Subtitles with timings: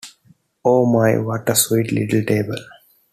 [0.65, 2.57] Oh my, what a sweet little table!